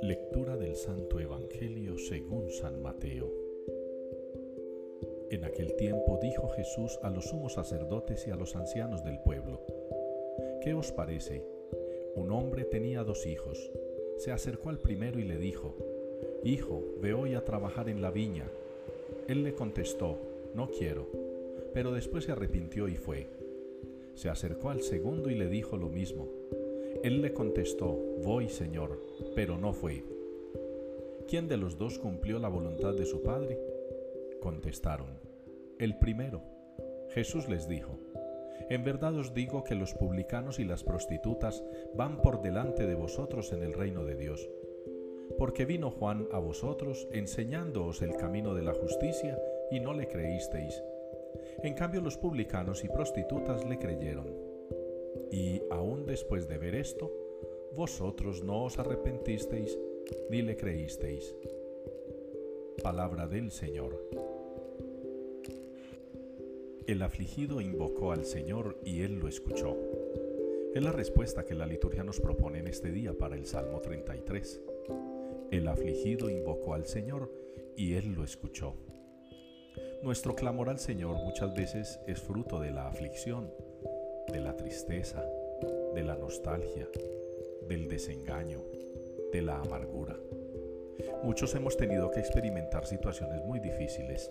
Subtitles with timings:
[0.00, 3.30] Lectura del Santo Evangelio según San Mateo.
[5.30, 9.60] En aquel tiempo dijo Jesús a los sumos sacerdotes y a los ancianos del pueblo,
[10.62, 11.44] ¿qué os parece?
[12.14, 13.70] Un hombre tenía dos hijos.
[14.16, 15.76] Se acercó al primero y le dijo,
[16.42, 18.48] Hijo, ve hoy a trabajar en la viña.
[19.26, 20.16] Él le contestó,
[20.54, 21.08] No quiero.
[21.74, 23.26] Pero después se arrepintió y fue.
[24.18, 26.26] Se acercó al segundo y le dijo lo mismo.
[27.04, 29.00] Él le contestó, Voy, Señor,
[29.36, 30.02] pero no fue.
[31.28, 33.60] ¿Quién de los dos cumplió la voluntad de su padre?
[34.40, 35.20] Contestaron,
[35.78, 36.42] el primero.
[37.10, 37.96] Jesús les dijo,
[38.68, 41.62] En verdad os digo que los publicanos y las prostitutas
[41.94, 44.50] van por delante de vosotros en el reino de Dios.
[45.38, 49.40] Porque vino Juan a vosotros enseñándoos el camino de la justicia
[49.70, 50.82] y no le creísteis.
[51.62, 54.26] En cambio los publicanos y prostitutas le creyeron.
[55.32, 57.12] Y aún después de ver esto,
[57.74, 59.76] vosotros no os arrepentisteis
[60.30, 61.34] ni le creísteis.
[62.82, 64.08] Palabra del Señor.
[66.86, 69.76] El afligido invocó al Señor y Él lo escuchó.
[70.74, 74.60] Es la respuesta que la liturgia nos propone en este día para el Salmo 33.
[75.50, 77.32] El afligido invocó al Señor
[77.76, 78.74] y Él lo escuchó.
[80.02, 83.52] Nuestro clamor al Señor muchas veces es fruto de la aflicción,
[84.28, 85.24] de la tristeza,
[85.94, 86.88] de la nostalgia,
[87.68, 88.62] del desengaño,
[89.32, 90.16] de la amargura.
[91.22, 94.30] Muchos hemos tenido que experimentar situaciones muy difíciles.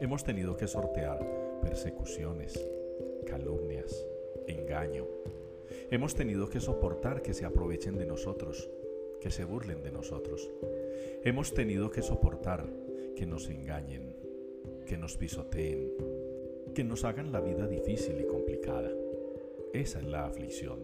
[0.00, 1.18] Hemos tenido que sortear
[1.62, 2.58] persecuciones,
[3.26, 4.06] calumnias,
[4.46, 5.06] engaño.
[5.90, 8.68] Hemos tenido que soportar que se aprovechen de nosotros,
[9.20, 10.50] que se burlen de nosotros.
[11.24, 12.66] Hemos tenido que soportar
[13.16, 14.14] que nos engañen,
[14.84, 15.90] que nos pisoteen,
[16.74, 18.90] que nos hagan la vida difícil y complicada.
[19.72, 20.80] Esa es la aflicción.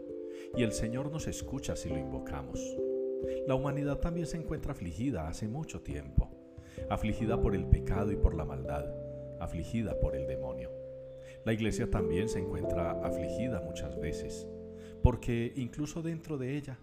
[0.56, 2.60] Y el Señor nos escucha si lo invocamos.
[3.46, 6.30] La humanidad también se encuentra afligida hace mucho tiempo,
[6.88, 8.86] afligida por el pecado y por la maldad,
[9.38, 10.70] afligida por el demonio.
[11.44, 14.48] La iglesia también se encuentra afligida muchas veces,
[15.02, 16.78] porque incluso dentro de ella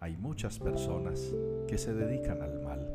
[0.00, 1.34] hay muchas personas
[1.68, 2.92] que se dedican al mal,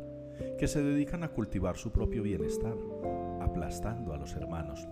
[0.58, 2.76] que se dedican a cultivar su propio bienestar,
[3.40, 4.86] aplastando a los hermanos,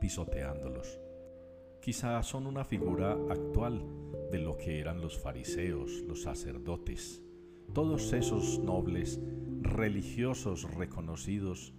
[0.00, 1.00] pisoteándolos.
[1.80, 3.82] Quizá son una figura actual
[4.30, 7.22] de lo que eran los fariseos, los sacerdotes,
[7.72, 9.20] todos esos nobles,
[9.60, 11.72] religiosos reconocidos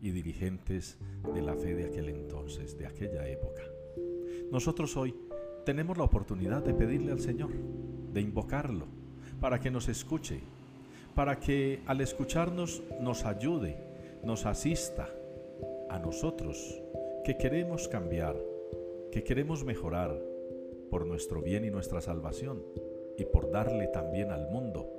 [0.00, 0.98] y dirigentes
[1.34, 3.62] de la fe de aquel entonces, de aquella época.
[4.50, 5.14] Nosotros hoy
[5.64, 7.50] tenemos la oportunidad de pedirle al Señor,
[8.12, 8.86] de invocarlo,
[9.40, 10.40] para que nos escuche,
[11.14, 13.76] para que al escucharnos nos ayude,
[14.24, 15.08] nos asista
[15.90, 16.82] a nosotros
[17.24, 18.36] que queremos cambiar,
[19.12, 20.20] que queremos mejorar
[20.90, 22.62] por nuestro bien y nuestra salvación
[23.16, 24.90] y por darle también al mundo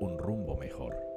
[0.00, 1.13] un rumbo mejor.